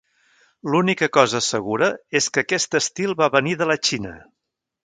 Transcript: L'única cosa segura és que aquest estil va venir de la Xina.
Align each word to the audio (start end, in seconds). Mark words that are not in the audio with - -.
L'única 0.75 1.09
cosa 1.17 1.41
segura 1.49 1.91
és 2.21 2.31
que 2.37 2.45
aquest 2.47 2.79
estil 2.83 3.15
va 3.23 3.31
venir 3.39 3.57
de 3.63 3.73
la 3.75 3.81
Xina. 3.91 4.19